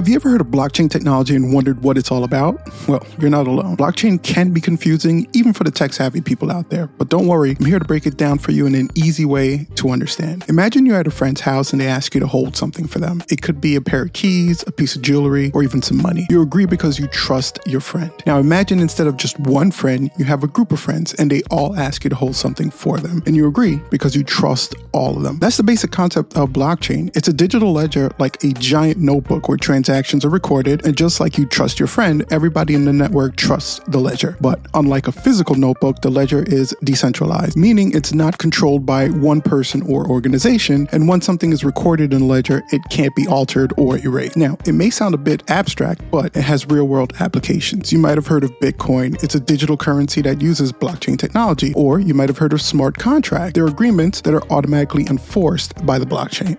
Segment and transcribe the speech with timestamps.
[0.00, 2.58] Have you ever heard of blockchain technology and wondered what it's all about?
[2.88, 3.76] Well, you're not alone.
[3.76, 7.54] Blockchain can be confusing even for the tech savvy people out there, but don't worry,
[7.60, 10.46] I'm here to break it down for you in an easy way to understand.
[10.48, 13.22] Imagine you're at a friend's house and they ask you to hold something for them.
[13.28, 16.26] It could be a pair of keys, a piece of jewelry, or even some money.
[16.30, 18.10] You agree because you trust your friend.
[18.24, 21.42] Now imagine instead of just one friend, you have a group of friends and they
[21.50, 23.22] all ask you to hold something for them.
[23.26, 25.38] And you agree because you trust all of them.
[25.40, 27.14] That's the basic concept of blockchain.
[27.14, 31.18] It's a digital ledger like a giant notebook where transactions transactions are recorded, and just
[31.18, 34.36] like you trust your friend, everybody in the network trusts the ledger.
[34.40, 39.40] But unlike a physical notebook, the ledger is decentralized, meaning it's not controlled by one
[39.40, 43.72] person or organization, and once something is recorded in a ledger, it can't be altered
[43.76, 44.36] or erased.
[44.36, 47.92] Now, it may sound a bit abstract, but it has real world applications.
[47.92, 51.98] You might have heard of Bitcoin, it's a digital currency that uses blockchain technology, or
[51.98, 53.54] you might have heard of smart contracts.
[53.54, 56.48] They're agreements that are automatically enforced by the blockchain.